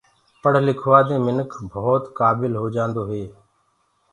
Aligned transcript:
پڙه 0.41 0.61
لکوآ 0.67 0.99
دي 1.07 1.15
منک 1.25 1.49
ڀوت 1.71 2.03
ڪآبل 2.17 2.53
هوجآندو 2.61 3.03
هي۔ 3.11 3.23